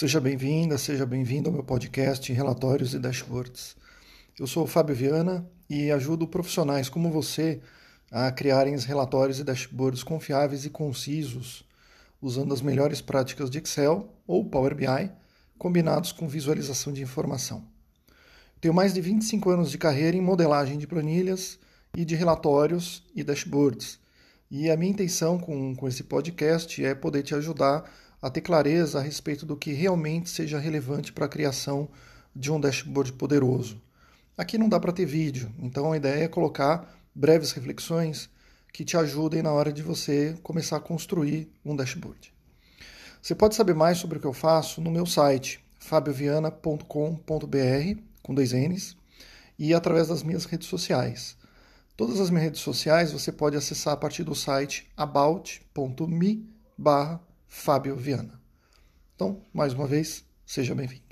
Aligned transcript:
Seja 0.00 0.18
bem-vinda, 0.18 0.78
seja 0.78 1.04
bem-vindo 1.04 1.50
ao 1.50 1.52
meu 1.52 1.62
podcast 1.62 2.32
Relatórios 2.32 2.94
e 2.94 2.98
Dashboards. 2.98 3.76
Eu 4.38 4.46
sou 4.46 4.64
o 4.64 4.66
Fábio 4.66 4.94
Viana 4.94 5.46
e 5.68 5.90
ajudo 5.90 6.26
profissionais 6.26 6.88
como 6.88 7.10
você 7.10 7.60
a 8.10 8.32
criarem 8.32 8.74
relatórios 8.78 9.40
e 9.40 9.44
dashboards 9.44 10.02
confiáveis 10.02 10.64
e 10.64 10.70
concisos, 10.70 11.68
usando 12.18 12.54
as 12.54 12.62
melhores 12.62 13.02
práticas 13.02 13.50
de 13.50 13.58
Excel 13.58 14.08
ou 14.26 14.42
Power 14.42 14.74
BI, 14.74 15.12
combinados 15.58 16.12
com 16.12 16.26
visualização 16.26 16.94
de 16.94 17.02
informação. 17.02 17.62
Tenho 18.58 18.72
mais 18.72 18.94
de 18.94 19.02
25 19.02 19.50
anos 19.50 19.70
de 19.70 19.76
carreira 19.76 20.16
em 20.16 20.22
modelagem 20.22 20.78
de 20.78 20.86
planilhas 20.86 21.58
e 21.94 22.06
de 22.06 22.14
relatórios 22.14 23.04
e 23.14 23.22
dashboards. 23.22 24.00
E 24.50 24.70
a 24.70 24.78
minha 24.78 24.92
intenção 24.92 25.38
com, 25.38 25.76
com 25.76 25.86
esse 25.86 26.04
podcast 26.04 26.82
é 26.82 26.94
poder 26.94 27.22
te 27.22 27.34
ajudar 27.34 27.84
a 28.20 28.28
ter 28.28 28.40
clareza 28.40 28.98
a 28.98 29.02
respeito 29.02 29.46
do 29.46 29.56
que 29.56 29.72
realmente 29.72 30.28
seja 30.28 30.58
relevante 30.58 31.12
para 31.12 31.26
a 31.26 31.28
criação 31.28 31.88
de 32.34 32.52
um 32.52 32.60
dashboard 32.60 33.12
poderoso. 33.14 33.80
Aqui 34.36 34.58
não 34.58 34.68
dá 34.68 34.78
para 34.78 34.92
ter 34.92 35.06
vídeo, 35.06 35.52
então 35.58 35.92
a 35.92 35.96
ideia 35.96 36.24
é 36.24 36.28
colocar 36.28 36.94
breves 37.14 37.52
reflexões 37.52 38.28
que 38.72 38.84
te 38.84 38.96
ajudem 38.96 39.42
na 39.42 39.52
hora 39.52 39.72
de 39.72 39.82
você 39.82 40.38
começar 40.42 40.76
a 40.76 40.80
construir 40.80 41.50
um 41.64 41.74
dashboard. 41.74 42.32
Você 43.20 43.34
pode 43.34 43.54
saber 43.54 43.74
mais 43.74 43.98
sobre 43.98 44.18
o 44.18 44.20
que 44.20 44.26
eu 44.26 44.32
faço 44.32 44.80
no 44.80 44.90
meu 44.90 45.04
site 45.04 45.62
fabioviana.com.br 45.78 48.00
com 48.22 48.34
dois 48.34 48.52
N's 48.52 48.96
e 49.58 49.74
através 49.74 50.08
das 50.08 50.22
minhas 50.22 50.44
redes 50.44 50.68
sociais. 50.68 51.36
Todas 51.96 52.20
as 52.20 52.30
minhas 52.30 52.44
redes 52.44 52.60
sociais 52.60 53.12
você 53.12 53.30
pode 53.30 53.56
acessar 53.56 53.92
a 53.92 53.96
partir 53.96 54.24
do 54.24 54.34
site 54.34 54.90
about.me 54.96 56.48
barra 56.78 57.20
Fábio 57.50 57.96
Viana. 57.96 58.40
Então, 59.14 59.44
mais 59.52 59.74
uma 59.74 59.86
vez, 59.86 60.24
seja 60.46 60.74
bem-vindo. 60.74 61.09